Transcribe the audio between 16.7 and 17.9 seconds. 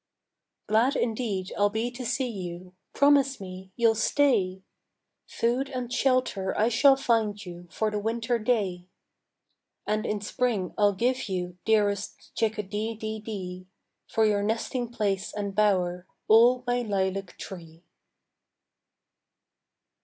lilac tree!